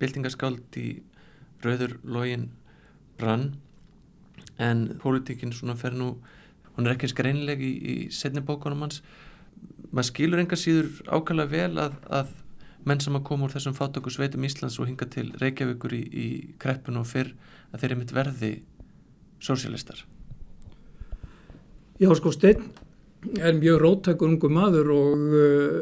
[0.00, 0.88] bildingaskáld í
[1.64, 2.50] rauður login
[3.20, 3.54] brann
[4.60, 6.16] en pólitíkin svona fer nú
[6.76, 9.00] hún er ekki eins greinleg í, í setni bókunum hans
[9.92, 12.34] maður skilur enga síður ákvæmlega vel að, að
[12.86, 16.26] menn sem að koma úr þessum fátöku sveitum Íslands og hinga til Reykjavíkur í, í
[16.62, 17.32] kreppun og fyrr
[17.72, 18.52] að þeir eru mitt verði
[19.42, 20.04] sósialistar
[22.00, 22.70] Já sko Steinn
[23.40, 25.78] er mjög róttakur ungu maður og uh,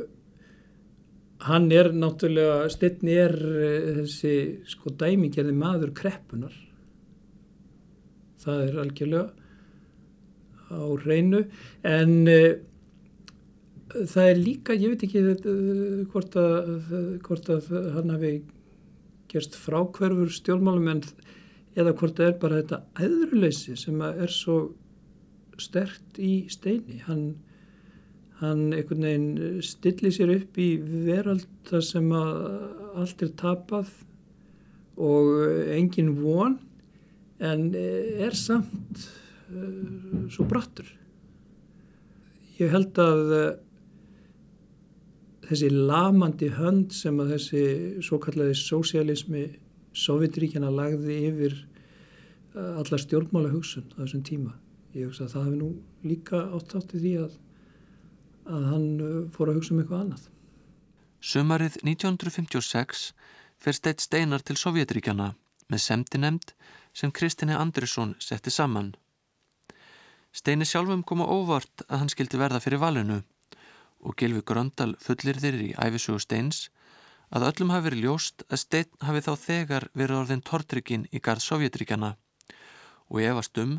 [1.44, 4.36] hann er náttúrulega, Steinn er uh, þessi
[4.70, 6.54] sko dæmigerði maður kreppunar
[8.44, 9.26] það er algjörlega
[10.72, 11.42] á reynu
[11.84, 12.54] en uh,
[13.92, 16.70] það er líka, ég veit ekki uh, hvort að,
[17.26, 18.34] hvort að hann hafi
[19.30, 21.02] gerst frákverfur stjórnmálum en
[21.74, 24.58] eða hvort það er bara þetta aðruleysi sem er svo
[25.60, 27.00] stert í steini.
[27.08, 27.24] Hann,
[28.40, 32.32] hann einhvern veginn stillir sér upp í veralda sem að
[33.02, 33.90] allt er tapað
[34.94, 35.30] og
[35.74, 36.58] engin von
[37.42, 39.08] en er samt
[39.50, 40.86] uh, svo brattur.
[42.60, 43.32] Ég held að
[45.48, 47.62] þessi lamandi hönd sem að þessi
[48.04, 49.44] svo kallaði sósialismi
[49.94, 51.54] Sovjetríkjana lagði yfir
[52.56, 54.54] uh, alla stjórnmála hugsun á þessum tíma.
[54.94, 55.68] Ég hugsa að það hefði nú
[56.06, 57.36] líka átt átti því að,
[58.50, 60.26] að hann uh, fór að hugsa um eitthvað annað.
[61.24, 63.06] Sumarið 1956
[63.62, 65.30] fer steitt steinar til Sovjetríkjana
[65.70, 66.56] með semtinemnd
[66.94, 68.92] sem Kristina Andrisson setti saman.
[70.34, 73.22] Steini sjálfum koma óvart að hann skildi verða fyrir valinu
[74.04, 76.68] og Gilvi Gröndal fullir þeir í æfisugu steins
[77.34, 81.42] að öllum hafi verið ljóst að stein hafi þá þegar verið orðin tortryggin í garð
[81.46, 82.14] Sovjetríkjana
[83.08, 83.78] og efast um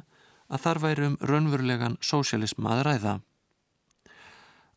[0.50, 3.14] að þar væri um raunverulegan sósialism að ræða.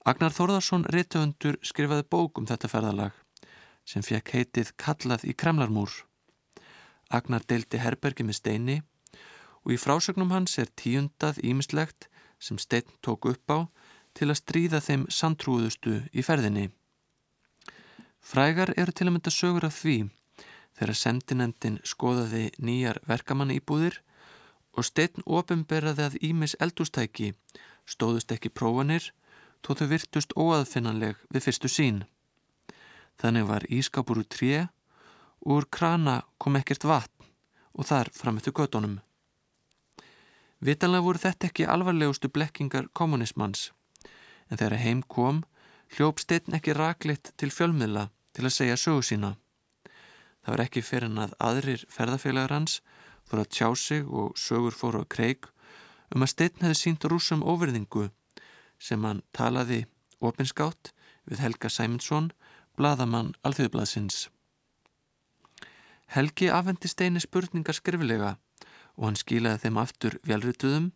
[0.08, 3.16] Agnar Þórðarsson réttöfundur skrifaði bók um þetta ferðalag
[3.88, 5.90] sem fekk heitið Kallað í Kremlarmúr.
[7.08, 8.78] Agnar deildi herbergi með steini
[9.64, 12.08] og í frásögnum hans er tíundað ímislegt
[12.40, 13.58] sem stein tók upp á
[14.18, 16.66] til að stríða þeim sandtrúðustu í ferðinni.
[18.18, 19.96] Frægar eru til að mynda sögur af því
[20.78, 24.00] þegar sendinendin skoðaði nýjar verkamanna íbúðir
[24.74, 27.32] og stein ofinberaði að Ímis eldústæki
[27.88, 29.12] stóðust ekki prófanir
[29.64, 32.04] þó þau virtust óaðfinnanleg við fyrstu sín.
[33.18, 34.66] Þannig var ískapur úr tré
[35.46, 37.30] og úr krana kom ekkert vatn
[37.78, 38.98] og þar framöttu gödónum.
[40.58, 43.68] Vitanlega voru þetta ekki alvarlegustu blekkingar kommunismans
[44.48, 45.42] en þegar heim kom
[45.96, 49.34] hljóp stein ekki raklitt til fjölmiðla til að segja sögu sína.
[50.42, 52.80] Það var ekki fyrir en að aðrir ferðarfélagar hans
[53.28, 55.50] fór að tjá sig og sögur fóru að kreik
[56.14, 58.08] um að stein hefði sínt rúsum óverðingu
[58.78, 59.84] sem hann talaði
[60.24, 60.92] opinskátt
[61.28, 62.30] við Helga Sæmundsson,
[62.76, 64.28] bladamann alþjóðbladsins.
[66.08, 68.36] Helgi afhendi steini spurningar skriflega
[68.96, 70.92] og hann skilaði þeim aftur velrituðum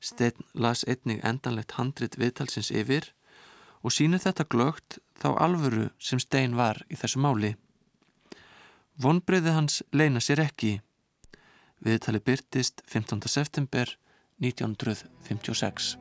[0.00, 3.10] Steinn las einnig endanlegt handrit viðtalsins yfir
[3.84, 7.54] og sínur þetta glögt þá alvöru sem Steinn var í þessu máli.
[9.00, 10.78] Vonbreiði hans leina sér ekki.
[11.84, 13.28] Viðtali byrtist 15.
[13.28, 13.96] september
[14.40, 15.96] 1956.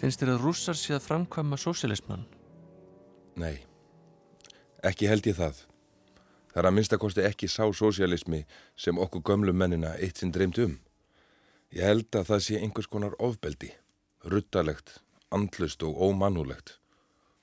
[0.00, 2.24] Finnst þér að rússar sé að framkvæma sósialismann?
[3.40, 3.56] Nei,
[4.84, 5.60] ekki held ég það.
[6.50, 8.40] Það er að minnstakosti ekki sá sósialismi
[8.76, 10.74] sem okkur gömlu mennina eitt sinn dreymt um.
[11.72, 13.70] Ég held að það sé einhvers konar ofbeldi,
[14.26, 14.98] ruttalegt,
[15.32, 16.76] andlust og ómannulegt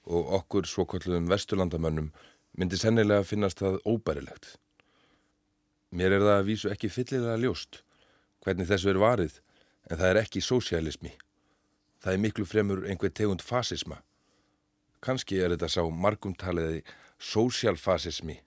[0.06, 2.12] og okkur svokalluðum vesturlandamönnum
[2.60, 4.54] myndi sennilega finnast það óbærilegt.
[5.96, 7.82] Mér er það að vísu ekki fyllilega ljóst
[8.46, 9.40] hvernig þessu er varið
[9.90, 11.16] en það er ekki sósialismi.
[12.04, 14.04] Það er miklu fremur einhver tegund fasisma
[15.04, 16.84] Kanski er þetta sá margumtaliði
[17.22, 18.40] sósjálfasismi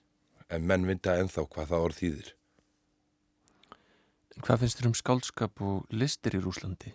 [0.51, 2.31] en menn vinda enþá hvað það orð þýðir.
[4.41, 6.93] Hvað finnst þér um skálskap og listir í Rúslandi?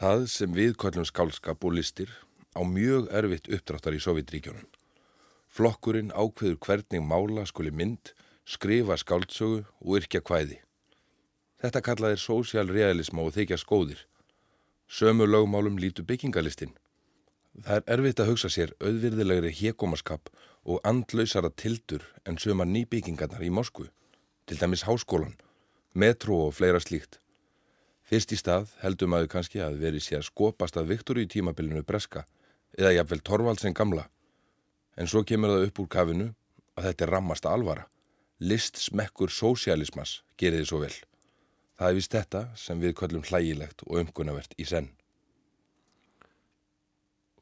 [0.00, 2.12] Það sem við kallum skálskap og listir
[2.56, 4.66] á mjög erfitt uppdráttar í Sovjetríkjónum.
[5.50, 8.12] Flokkurinn ákveður hvernig mála skuli mynd,
[8.46, 10.60] skrifa skáldsögu og yrkja hvæði.
[11.60, 14.04] Þetta kallaðir sósjálrealisma og þykja skóðir.
[14.88, 16.72] Sömu lögmálum lítu byggingalistinn.
[17.58, 20.30] Það er erfitt að hugsa sér auðvirðilegri hjekomaskap
[20.64, 23.88] og andlausara tildur en söma nýbyggingarnar í Moskvu,
[24.46, 25.34] til dæmis háskólan,
[25.94, 27.18] metro og fleira slíkt.
[28.06, 31.82] Fyrst í stað heldum aðu kannski að veri sé að skopast að Viktor í tímabilinu
[31.86, 32.24] breska
[32.78, 34.08] eða jafnvel Torvaldsen gamla.
[34.96, 36.28] En svo kemur það upp úr kafinu
[36.74, 37.86] að þetta er rammasta alvara.
[38.40, 40.94] List smekkur sósialismas gerir þið svo vel.
[41.78, 44.90] Það er vist þetta sem við köllum hlægilegt og umkunnavert í senn.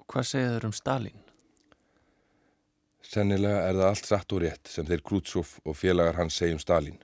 [0.08, 1.18] Hvað segja þau um Stalin?
[3.04, 6.96] Sennilega er það allt satt og rétt sem þeir Krútsóf og félagar hans segjum Stalin.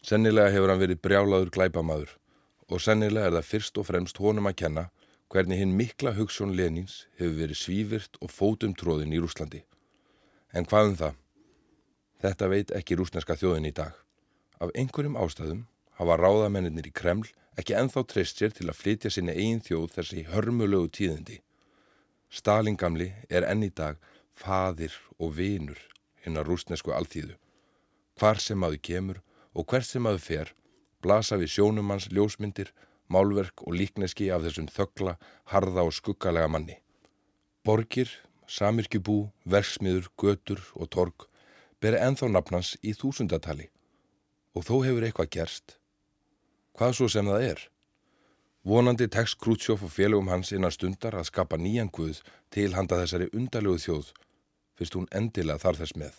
[0.00, 2.14] Sennilega hefur hann verið brjálaður glæpamaður
[2.72, 4.86] og sennilega er það fyrst og fremst honum að kenna
[5.34, 9.60] hvernig hinn mikla hugssjón Lenins hefur verið svífirt og fótum tróðin í Rúslandi.
[10.56, 11.22] En hvað um það?
[12.24, 13.92] Þetta veit ekki rúsneska þjóðin í dag.
[14.64, 15.66] Af einhverjum ástæðum
[16.00, 17.28] hafa ráðamennir í Kreml
[17.60, 21.44] ekki enþá treyst sér til að flytja sinni eigin þjóð þessi hörmulegu tíðindi.
[22.34, 24.00] Stalin gamli er enn í dag
[24.34, 25.78] fadir og vinur
[26.24, 27.36] hinn að rúsnesku alþýðu.
[28.18, 29.20] Hvar sem aðu kemur
[29.54, 30.50] og hvert sem aðu fer,
[30.98, 32.72] blasa við sjónumanns ljósmyndir,
[33.06, 35.14] málverk og líkneski af þessum þöggla,
[35.52, 36.80] harða og skuggalega manni.
[37.64, 38.10] Borgir,
[38.50, 41.28] samirkjubú, verksmiður, götur og torg
[41.80, 43.68] beri enþá nafnans í þúsundatali
[44.56, 45.78] og þó hefur eitthvað gerst.
[46.74, 47.64] Hvað svo sem það er?
[48.64, 53.26] Vonandi tekst Krútsjóf og félögum hans innan stundar að skapa nýjan guð til handa þessari
[53.36, 54.12] undarlegu þjóð
[54.78, 56.14] fyrst hún endilega þarf þess með.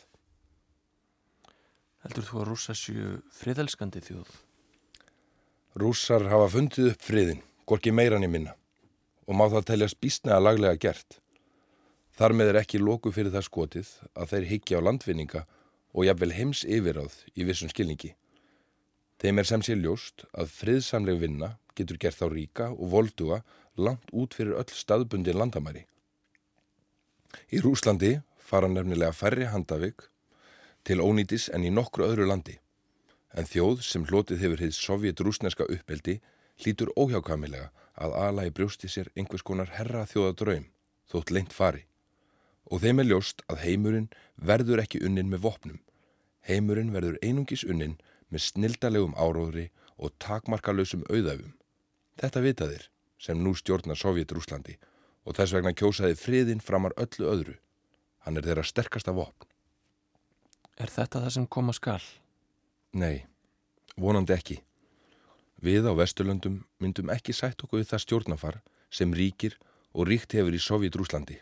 [2.06, 4.30] Heldur þú að rúsa séu friðelskandi þjóð?
[5.82, 8.54] Rússar hafa fundið upp friðin, gorki meiran í minna
[9.26, 11.18] og má það teljast bísnega laglega gert.
[12.14, 15.42] Þar með er ekki lóku fyrir það skotið að þeir higgja á landvinninga
[15.98, 18.14] og jafnvel heims yfiráð í vissum skilningi.
[19.26, 23.40] Þeim er sem sé ljóst að friðsamleg vinna getur gert þá ríka og volduga
[23.74, 25.82] langt út fyrir öll staðbundin landamæri.
[27.50, 30.06] Í Rúslandi fara nefnilega færri handavik
[30.86, 32.60] til ónýtis en í nokkru öðru landi.
[33.34, 36.20] En þjóð sem hlotið hefur hitt sovjet-rúsneska uppeldi
[36.62, 40.70] hlítur óhjákamilega að ala í brjósti sér einhvers konar herra þjóðadraum,
[41.10, 41.88] þótt lengt fari.
[42.70, 45.82] Og þeim er ljóst að heimurinn verður ekki unnin með vopnum.
[46.46, 47.98] Heimurinn verður einungis unnin
[48.32, 51.54] með snildalegum áróðri og takmarkalösum auðæfum.
[52.20, 52.90] Þetta vita þeir
[53.22, 54.78] sem nú stjórnar Sovjet-Rúslandi
[55.26, 57.56] og þess vegna kjósaði friðin framar öllu öðru.
[58.26, 59.48] Hann er þeirra sterkasta vopn.
[60.78, 62.02] Er þetta það sem koma skal?
[62.96, 63.26] Nei,
[63.96, 64.60] vonandi ekki.
[65.64, 68.62] Við á Vesturlöndum myndum ekki sætt okkur við það stjórnafar
[68.92, 69.56] sem ríkir
[69.96, 71.40] og ríkt hefur í Sovjet-Rúslandi.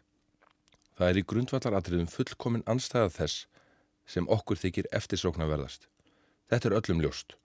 [0.93, 3.47] Það er í grundvallaratriðum fullkomin anstæða þess
[4.05, 5.87] sem okkur þykir eftirsóknarverðast.
[6.49, 7.35] Þetta er öllum ljóst.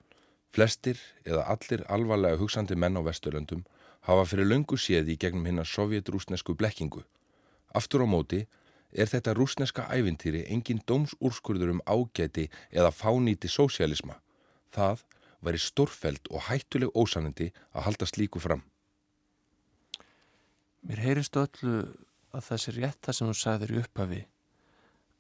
[0.55, 3.67] Flestir eða allir alvarlega hugsandi menn á Vesturlöndum
[4.09, 7.03] hafa fyrir löngu séð í gegnum hinnar sovjet-rúsnesku blekkingu.
[7.77, 8.47] Aftur á móti
[8.93, 14.17] er þetta rúsneska ævintýri engin dómsúrskurður um ágæti eða fánýti sósialisma.
[14.73, 15.05] Það
[15.45, 18.65] væri stórfæld og hættuleg ósanindi að halda slíku fram.
[20.89, 21.85] Mér heyrist öllu
[22.33, 24.23] að það sé rétt það sem þú sagðir í upphafi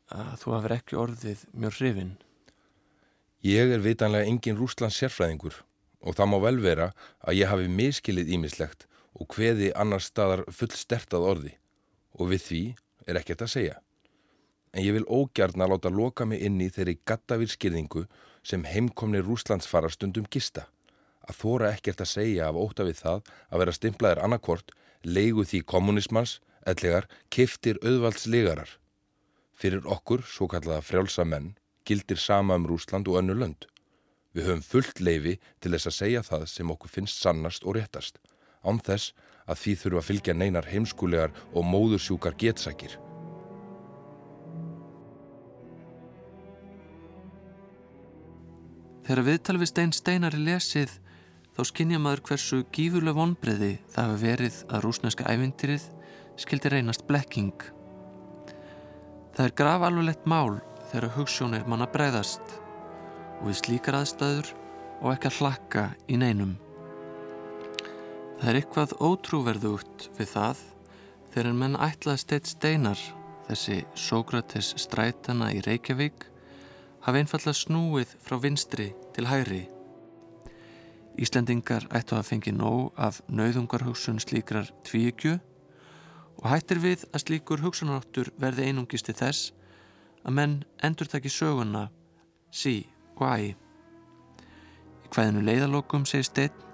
[0.08, 2.14] að þú hafur ekki orðið mjög hrifin.
[3.38, 5.60] Ég er vitanlega engin rúslands sérfræðingur
[6.02, 6.86] og það má vel vera
[7.22, 11.52] að ég hafi miskilið ímislegt og hveði annar staðar full stertað orði
[12.18, 12.62] og við því
[13.06, 13.76] er ekkert að segja.
[14.74, 18.08] En ég vil ógjarn að láta loka mig inn í þeirri gattavírskirðingu
[18.42, 20.66] sem heimkomni rúslandsfara stundum gista.
[21.22, 23.22] Að þóra ekkert að segja af óta við það
[23.54, 24.74] að vera stimplaðir annarkort
[25.06, 28.74] leigu því kommunismans, ellegar kiftir auðvaldslegarar.
[29.54, 31.54] Fyrir okkur, svo kallaða frjálsa menn,
[31.88, 33.66] gildir sama um Rúsland og önnu lönd.
[34.36, 38.20] Við höfum fullt leifi til þess að segja það sem okkur finnst sannast og réttast,
[38.62, 39.14] án þess
[39.48, 42.98] að því þurfa að fylgja neinar heimskulegar og móðursjúkar getsækir.
[49.08, 50.98] Þegar viðtal við Stein Steinar er lesið
[51.56, 55.86] þá skinnja maður hversu gífurlega vonbreiði það hefur verið að rúsneska ævintýrið
[56.38, 57.54] skildi reynast blekking.
[59.32, 60.58] Það er graf alveglegt mál
[60.88, 62.56] þegar hugssjónir manna breyðast
[63.38, 64.50] og við slíkar aðstæður
[65.02, 66.56] og ekki að hlakka í neinum.
[68.38, 70.60] Það er eitthvað ótrúverðugt við það
[71.32, 73.00] þegar en menn ætlaði steitt steinar
[73.48, 76.28] þessi Sókrates strætana í Reykjavík
[77.06, 79.64] hafi einfallega snúið frá vinstri til hæri.
[81.18, 85.38] Íslendingar ættu að fengi nóg af nauðungarhugsun slíkrar tvíegju
[86.38, 89.52] og hættir við að slíkur hugsunaráttur verði einungisti þess
[90.28, 90.54] að menn
[90.84, 91.86] endur taki söguna
[92.52, 92.82] sí
[93.16, 93.36] og æ.
[93.48, 96.66] Í hvaðinu leiðalokum segir steinn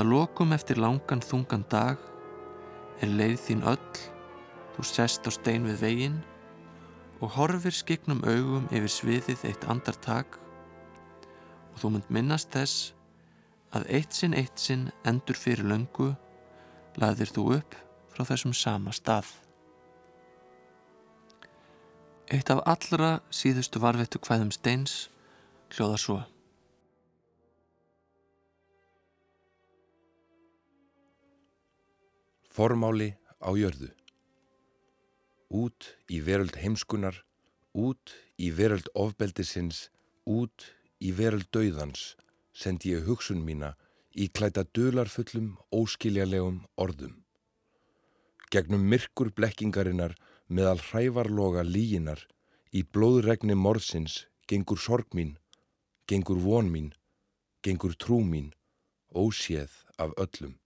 [0.00, 2.00] að lokum eftir langan þungan dag
[3.04, 3.98] er leið þín öll,
[4.76, 6.16] þú sest á stein við veginn
[7.20, 10.40] og horfir skiknum augum yfir sviðið eitt andartak
[11.74, 12.94] og þú mynd minnast þess
[13.76, 16.14] að eitt sinn eitt sinn endur fyrir löngu
[16.96, 17.76] laðir þú upp
[18.08, 19.28] frá þessum sama stað.
[22.30, 25.08] Eitt af allra síðustu varvettu hvaðum steins
[25.74, 26.18] hljóða svo.
[32.54, 33.08] Formáli
[33.42, 33.90] á jörðu.
[35.50, 37.18] Út í veröld heimskunar,
[37.74, 39.88] út í veröld ofbeldisins,
[40.22, 40.70] út
[41.02, 42.12] í veröld dauðans
[42.54, 43.74] sendi ég hugsun mína
[44.14, 47.24] í klæta dularfullum, óskiljarlegum orðum.
[48.54, 50.14] Gegnum myrkur blekkingarinnar
[50.50, 52.24] meðal hrævarloga líginar
[52.74, 55.36] í blóðregni morðsins gengur sorg mín,
[56.10, 56.90] gengur von mín,
[57.62, 58.50] gengur trú mín,
[59.14, 60.56] óséð af öllum.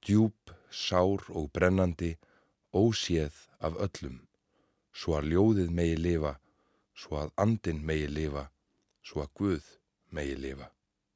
[0.00, 2.16] Djúb, sár og brennandi,
[2.72, 4.22] óséð af öllum,
[4.92, 6.38] svo að ljóðið megi lifa,
[6.96, 8.48] svo að andin megi lifa,
[9.04, 9.70] svo að Guð
[10.10, 10.72] megi lifa.